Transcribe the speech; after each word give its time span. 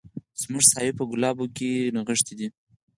زموږ 0.41 0.63
ساوي 0.71 0.91
په 0.99 1.03
ګلابو 1.11 1.45
کي 1.55 1.69
نغښتي 1.95 2.33
دي 2.39 2.47